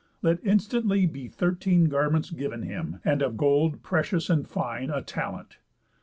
[0.23, 5.57] Let instantly Be thirteen garments giv'n him, and of gold Precious, and fine, a talent.